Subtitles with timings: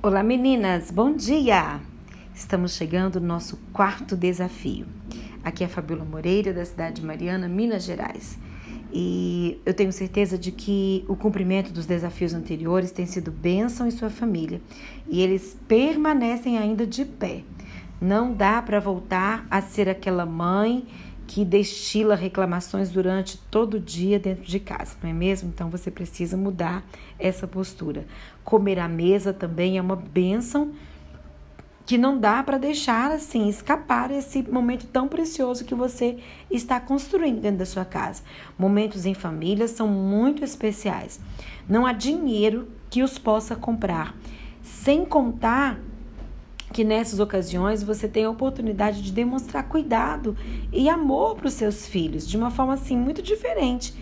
[0.00, 1.80] Olá meninas, bom dia!
[2.32, 4.86] Estamos chegando no nosso quarto desafio.
[5.42, 8.38] Aqui é a Fabiola Moreira, da cidade de Mariana, Minas Gerais.
[8.92, 13.90] E eu tenho certeza de que o cumprimento dos desafios anteriores tem sido bênção em
[13.90, 14.60] sua família
[15.08, 17.42] e eles permanecem ainda de pé.
[18.00, 20.86] Não dá para voltar a ser aquela mãe
[21.28, 25.50] que destila reclamações durante todo o dia dentro de casa, não é mesmo?
[25.50, 26.82] Então você precisa mudar
[27.18, 28.06] essa postura.
[28.42, 30.72] Comer à mesa também é uma bênção
[31.84, 36.18] que não dá para deixar assim escapar esse momento tão precioso que você
[36.50, 38.22] está construindo dentro da sua casa.
[38.58, 41.20] Momentos em família são muito especiais.
[41.68, 44.14] Não há dinheiro que os possa comprar.
[44.62, 45.78] Sem contar
[46.72, 50.36] que nessas ocasiões você tem a oportunidade de demonstrar cuidado
[50.72, 53.94] e amor para os seus filhos de uma forma assim muito diferente.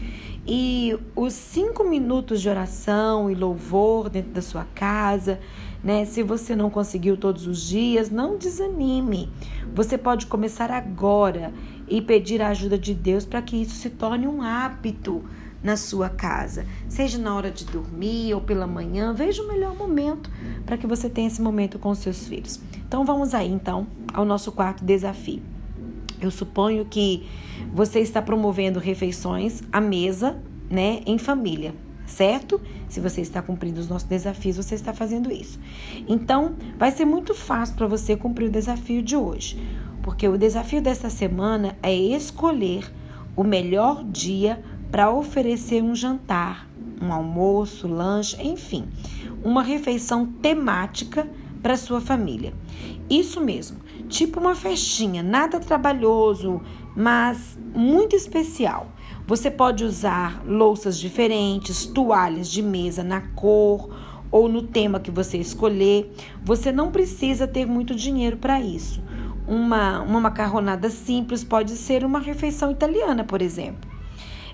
[0.48, 5.41] E os cinco minutos de oração e louvor dentro da sua casa,
[5.83, 6.05] né?
[6.05, 9.28] Se você não conseguiu todos os dias, não desanime.
[9.75, 11.53] Você pode começar agora
[11.89, 15.25] e pedir a ajuda de Deus para que isso se torne um hábito
[15.62, 20.31] na sua casa, seja na hora de dormir ou pela manhã, veja o melhor momento
[20.67, 22.61] para que você tenha esse momento com seus filhos.
[22.86, 25.41] Então vamos aí então ao nosso quarto desafio.
[26.20, 27.27] Eu suponho que
[27.72, 30.37] você está promovendo refeições à mesa,
[30.69, 31.75] né, em família,
[32.06, 32.61] certo?
[32.89, 35.59] Se você está cumprindo os nossos desafios, você está fazendo isso.
[36.09, 39.61] Então, vai ser muito fácil para você cumprir o desafio de hoje,
[40.03, 42.91] porque o desafio desta semana é escolher
[43.37, 46.67] o melhor dia para oferecer um jantar,
[47.03, 48.87] um almoço, lanche, enfim,
[49.47, 51.28] uma refeição temática
[51.62, 52.52] para sua família.
[53.08, 56.61] Isso mesmo, tipo uma festinha, nada trabalhoso,
[56.97, 58.91] mas muito especial.
[59.25, 63.88] Você pode usar louças diferentes, toalhas de mesa na cor
[64.33, 66.12] ou no tema que você escolher.
[66.44, 69.00] Você não precisa ter muito dinheiro para isso.
[69.47, 73.88] Uma, uma macarronada simples pode ser uma refeição italiana, por exemplo.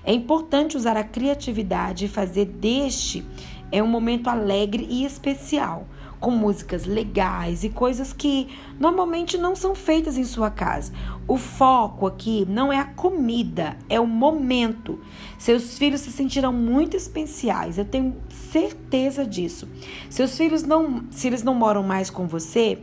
[0.05, 3.25] É importante usar a criatividade e fazer deste
[3.73, 5.87] é um momento alegre e especial,
[6.19, 8.47] com músicas legais e coisas que
[8.79, 10.93] normalmente não são feitas em sua casa.
[11.27, 14.99] O foco aqui não é a comida, é o momento.
[15.39, 19.67] Seus filhos se sentirão muito especiais, eu tenho certeza disso.
[20.07, 22.77] Seus filhos não, se eles não moram mais com você,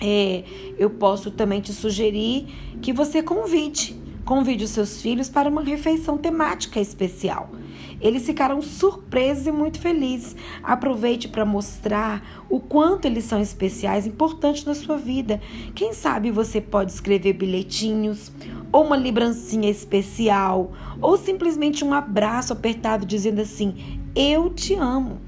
[0.00, 0.44] é,
[0.78, 2.46] eu posso também te sugerir
[2.80, 7.48] que você convide Convide os seus filhos para uma refeição temática especial.
[8.00, 10.36] Eles ficarão surpresos e muito felizes.
[10.62, 15.40] Aproveite para mostrar o quanto eles são especiais, importantes na sua vida.
[15.74, 18.30] Quem sabe você pode escrever bilhetinhos,
[18.70, 25.20] ou uma lembrancinha especial, ou simplesmente um abraço apertado dizendo assim: Eu te amo.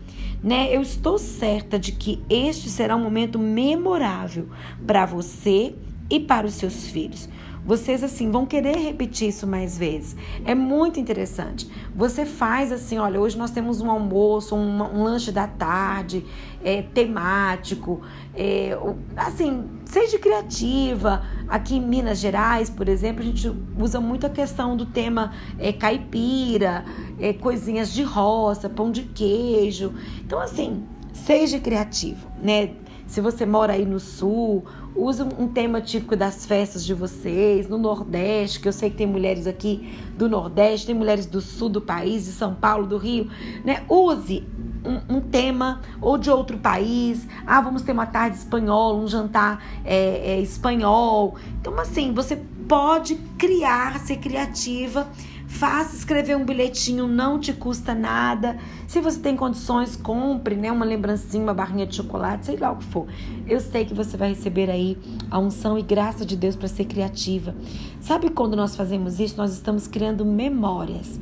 [0.42, 0.74] Né?
[0.74, 4.48] Eu estou certa de que este será um momento memorável
[4.86, 5.74] para você
[6.08, 7.28] e para os seus filhos.
[7.68, 10.16] Vocês assim vão querer repetir isso mais vezes.
[10.46, 11.70] É muito interessante.
[11.94, 16.24] Você faz assim, olha, hoje nós temos um almoço, um, um lanche da tarde,
[16.64, 18.00] é, temático,
[18.34, 18.70] é,
[19.14, 21.22] assim, seja criativa.
[21.46, 25.70] Aqui em Minas Gerais, por exemplo, a gente usa muito a questão do tema é,
[25.70, 26.86] caipira,
[27.20, 29.92] é, coisinhas de roça, pão de queijo.
[30.24, 32.70] Então, assim, seja criativo, né?
[33.08, 37.78] Se você mora aí no sul, use um tema típico das festas de vocês, no
[37.78, 41.80] Nordeste, que eu sei que tem mulheres aqui do Nordeste, tem mulheres do sul do
[41.80, 43.30] país, de São Paulo, do Rio,
[43.64, 43.82] né?
[43.88, 44.46] Use
[44.84, 47.26] um, um, tema ou de outro país.
[47.46, 51.36] Ah, vamos ter uma tarde espanhola, um jantar é, é, espanhol.
[51.58, 52.36] Então, assim, você
[52.68, 55.08] pode criar, ser criativa
[55.48, 58.58] Faça escrever um bilhetinho, não te custa nada.
[58.86, 62.76] Se você tem condições, compre, né, uma lembrancinha, uma barrinha de chocolate, sei lá o
[62.76, 63.08] que for.
[63.46, 64.96] Eu sei que você vai receber aí
[65.30, 67.56] a unção e graça de Deus para ser criativa.
[67.98, 69.38] Sabe quando nós fazemos isso?
[69.38, 71.18] Nós estamos criando memórias.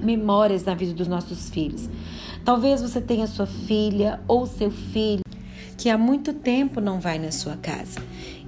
[0.00, 1.88] Memórias na vida dos nossos filhos.
[2.44, 5.22] Talvez você tenha sua filha ou seu filho
[5.80, 8.00] que há muito tempo não vai na sua casa.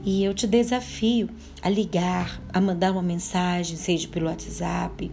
[0.04, 1.30] E eu te desafio
[1.62, 5.10] a ligar, a mandar uma mensagem, seja pelo WhatsApp,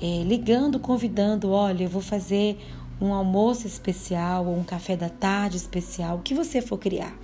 [0.00, 2.58] é, ligando, convidando: olha, eu vou fazer
[3.00, 7.16] um almoço especial ou um café da tarde especial, o que você for criar.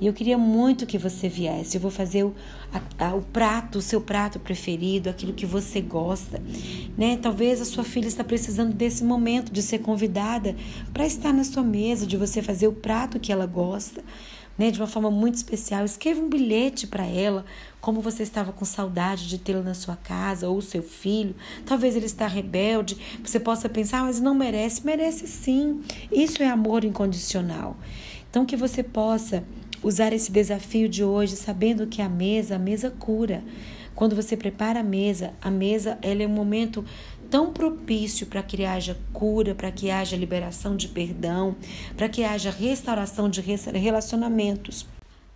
[0.00, 1.76] E eu queria muito que você viesse.
[1.76, 2.34] Eu vou fazer o,
[2.72, 6.42] a, a, o prato, o seu prato preferido, aquilo que você gosta.
[6.96, 7.18] Né?
[7.18, 10.56] Talvez a sua filha está precisando desse momento de ser convidada
[10.90, 14.02] para estar na sua mesa, de você fazer o prato que ela gosta.
[14.60, 15.86] Né, de uma forma muito especial.
[15.86, 17.46] Escreva um bilhete para ela,
[17.80, 21.34] como você estava com saudade de tê-la na sua casa ou seu filho.
[21.64, 22.98] Talvez ele está rebelde.
[23.24, 24.84] Você possa pensar, mas não merece.
[24.84, 25.80] Merece sim.
[26.12, 27.74] Isso é amor incondicional.
[28.28, 29.42] Então que você possa
[29.82, 33.42] usar esse desafio de hoje sabendo que a mesa, a mesa cura.
[33.94, 36.84] Quando você prepara a mesa, a mesa ela é um momento
[37.30, 41.54] tão propício para que haja cura, para que haja liberação de perdão,
[41.96, 44.86] para que haja restauração de relacionamentos.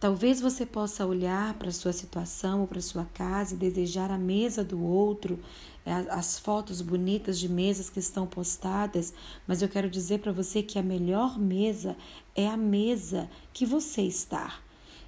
[0.01, 4.19] Talvez você possa olhar para a sua situação ou para sua casa e desejar a
[4.19, 5.39] mesa do outro,
[5.87, 9.15] é, as fotos bonitas de mesas que estão postadas,
[9.47, 11.97] mas eu quero dizer para você que a melhor mesa
[12.37, 14.59] é a mesa que você está.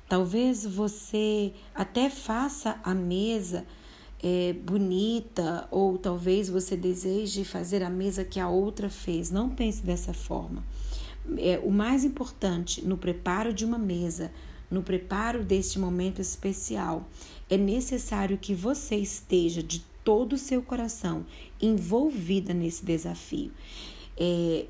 [0.09, 3.67] Talvez você até faça a mesa
[4.23, 9.31] é, bonita, ou talvez você deseje fazer a mesa que a outra fez.
[9.31, 10.65] Não pense dessa forma.
[11.39, 14.31] É, o mais importante no preparo de uma mesa,
[14.71, 17.09] no preparo deste momento especial,
[17.49, 21.27] é necessário que você esteja de todo o seu coração
[21.61, 23.51] envolvida nesse desafio.
[24.17, 24.67] É,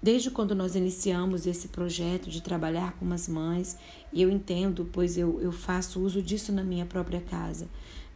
[0.00, 3.76] Desde quando nós iniciamos esse projeto de trabalhar com as mães,
[4.12, 7.68] e eu entendo, pois eu, eu faço uso disso na minha própria casa,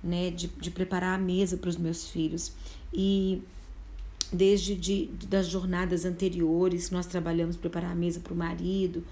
[0.02, 2.52] né, de, de preparar a mesa para os meus filhos.
[2.92, 3.42] E
[4.32, 9.04] desde de, das jornadas anteriores, nós trabalhamos preparar a mesa para o marido,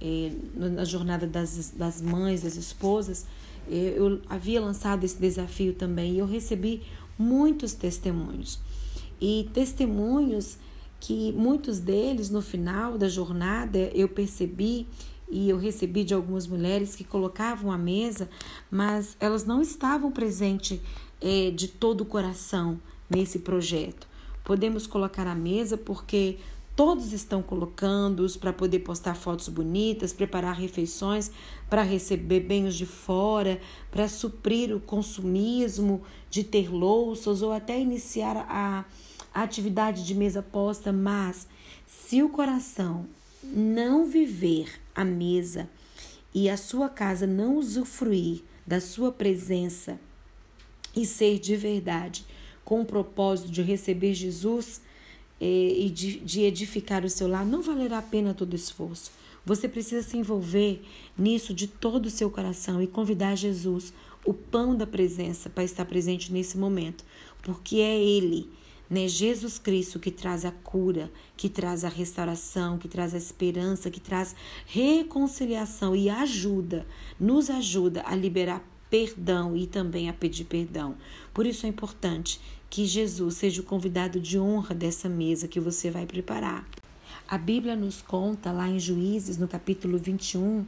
[0.00, 3.26] é, na jornada das, das mães, das esposas,
[3.70, 6.82] é, eu havia lançado esse desafio também e eu recebi
[7.18, 8.60] muitos testemunhos.
[9.20, 10.56] E testemunhos
[11.00, 14.86] que muitos deles, no final da jornada, eu percebi
[15.30, 18.28] e eu recebi de algumas mulheres que colocavam a mesa,
[18.70, 20.80] mas elas não estavam presentes
[21.20, 24.06] é, de todo o coração nesse projeto.
[24.44, 26.38] Podemos colocar a mesa porque
[26.74, 31.30] todos estão colocando-os para poder postar fotos bonitas, preparar refeições
[31.68, 33.60] para receber bens de fora,
[33.90, 38.84] para suprir o consumismo de ter louças ou até iniciar a
[39.38, 41.46] a atividade de mesa posta, mas
[41.86, 43.06] se o coração
[43.42, 45.68] não viver a mesa
[46.34, 49.98] e a sua casa não usufruir da sua presença
[50.94, 52.24] e ser de verdade
[52.64, 54.82] com o propósito de receber Jesus
[55.40, 59.10] eh, e de, de edificar o seu lar, não valerá a pena todo esforço.
[59.44, 60.82] Você precisa se envolver
[61.16, 65.86] nisso de todo o seu coração e convidar Jesus, o pão da presença, para estar
[65.86, 67.02] presente nesse momento,
[67.42, 68.50] porque é Ele
[68.88, 69.06] né?
[69.06, 74.00] Jesus Cristo que traz a cura, que traz a restauração, que traz a esperança, que
[74.00, 74.34] traz
[74.66, 76.86] reconciliação e ajuda,
[77.18, 80.96] nos ajuda a liberar perdão e também a pedir perdão.
[81.34, 82.40] Por isso é importante
[82.70, 86.66] que Jesus seja o convidado de honra dessa mesa que você vai preparar.
[87.26, 90.66] A Bíblia nos conta lá em Juízes, no capítulo 21,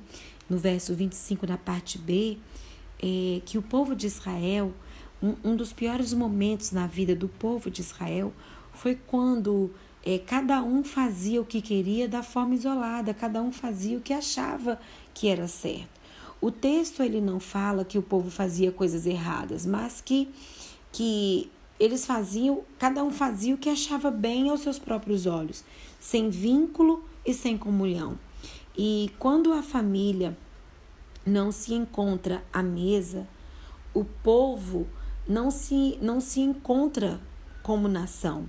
[0.48, 2.36] no verso 25, na parte B,
[3.02, 4.74] é, que o povo de Israel
[5.22, 8.32] um, um dos piores momentos na vida do povo de Israel
[8.72, 9.70] foi quando
[10.04, 14.12] é, cada um fazia o que queria da forma isolada, cada um fazia o que
[14.12, 14.80] achava
[15.12, 16.00] que era certo.
[16.40, 20.28] O texto ele não fala que o povo fazia coisas erradas, mas que,
[20.90, 25.62] que eles faziam, cada um fazia o que achava bem aos seus próprios olhos,
[25.98, 28.18] sem vínculo e sem comunhão.
[28.76, 30.36] E quando a família
[31.26, 33.28] não se encontra à mesa,
[33.92, 34.86] o povo
[35.30, 37.20] não se, não se encontra
[37.62, 38.48] como nação.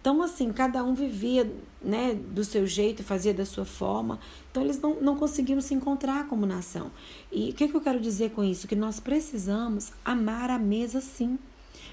[0.00, 4.18] Então, assim, cada um vivia né, do seu jeito, fazia da sua forma.
[4.50, 6.90] Então, eles não, não conseguiam se encontrar como nação.
[7.30, 8.66] E o que, que eu quero dizer com isso?
[8.66, 11.38] Que nós precisamos amar a mesa sim.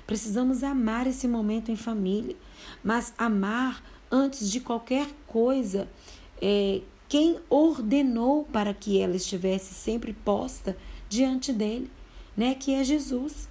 [0.07, 2.35] Precisamos amar esse momento em família.
[2.83, 5.87] Mas amar antes de qualquer coisa.
[6.41, 10.77] É, quem ordenou para que ela estivesse sempre posta
[11.09, 11.91] diante dele,
[12.35, 12.55] né?
[12.55, 13.49] Que é Jesus.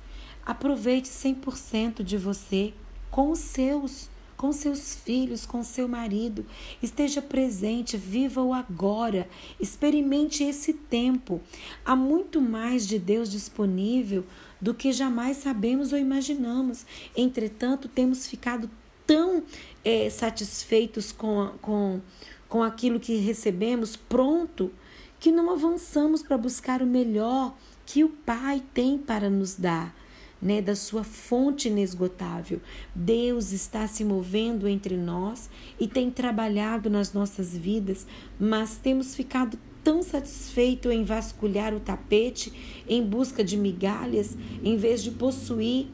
[0.49, 2.73] Aproveite 100% de você
[3.11, 6.47] com os seus, com seus filhos, com seu marido.
[6.83, 9.29] Esteja presente, viva o agora.
[9.61, 11.39] Experimente esse tempo.
[11.85, 14.25] Há muito mais de Deus disponível
[14.59, 16.87] do que jamais sabemos ou imaginamos.
[17.15, 18.71] Entretanto, temos ficado
[19.07, 19.43] tão
[19.85, 22.01] é, satisfeitos com, com,
[22.49, 24.73] com aquilo que recebemos pronto
[25.21, 29.98] que não avançamos para buscar o melhor que o Pai tem para nos dar
[30.41, 32.61] né, da sua fonte inesgotável.
[32.95, 38.07] Deus está se movendo entre nós e tem trabalhado nas nossas vidas,
[38.39, 42.53] mas temos ficado tão satisfeito em vasculhar o tapete
[42.89, 45.87] em busca de migalhas, em vez de possuir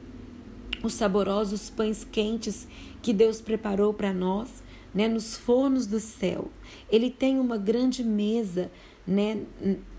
[0.82, 2.68] os saborosos pães quentes
[3.00, 4.62] que Deus preparou para nós,
[4.94, 6.50] né, nos fornos do céu.
[6.90, 8.70] Ele tem uma grande mesa
[9.06, 9.42] né,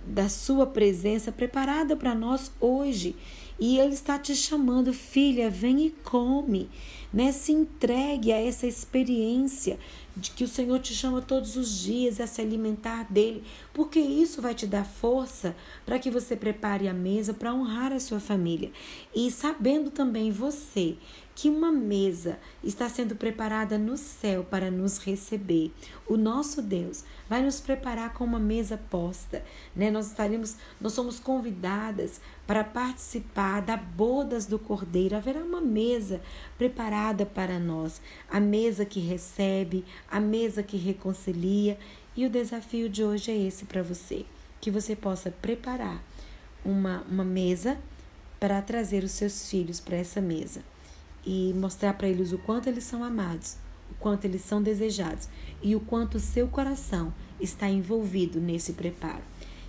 [0.05, 3.15] da sua presença preparada para nós hoje.
[3.59, 6.69] E Ele está te chamando, filha, vem e come,
[7.13, 7.31] né?
[7.31, 9.79] Se entregue a essa experiência
[10.15, 13.43] de que o Senhor te chama todos os dias a se alimentar dele,
[13.73, 17.99] porque isso vai te dar força para que você prepare a mesa para honrar a
[17.99, 18.71] sua família.
[19.13, 20.95] E sabendo também você
[21.35, 25.69] que uma mesa está sendo preparada no céu para nos receber.
[26.07, 29.43] O nosso Deus vai nos preparar com uma mesa posta,
[29.75, 29.91] né?
[29.91, 35.15] Nós estaremos, nós somos convidadas para participar da bodas do Cordeiro.
[35.15, 36.21] Haverá uma mesa
[36.57, 41.77] preparada para nós, a mesa que recebe, a mesa que reconcilia.
[42.15, 44.25] E o desafio de hoje é esse para você,
[44.61, 46.01] que você possa preparar
[46.63, 47.77] uma, uma mesa
[48.39, 50.61] para trazer os seus filhos para essa mesa
[51.25, 53.57] e mostrar para eles o quanto eles são amados,
[53.89, 55.27] o quanto eles são desejados
[55.61, 59.23] e o quanto o seu coração está envolvido nesse preparo.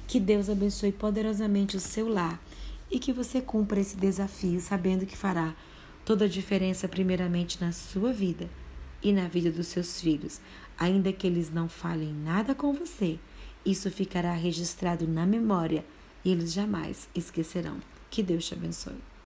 [0.06, 2.40] Que Deus abençoe poderosamente o seu lar
[2.90, 5.54] e que você cumpra esse desafio sabendo que fará
[6.04, 8.48] toda a diferença, primeiramente na sua vida
[9.02, 10.40] e na vida dos seus filhos.
[10.78, 13.18] Ainda que eles não falem nada com você,
[13.64, 15.84] isso ficará registrado na memória
[16.24, 17.78] e eles jamais esquecerão.
[18.08, 19.06] Que Deus te abençoe.